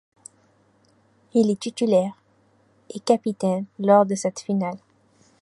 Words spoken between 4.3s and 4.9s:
finale.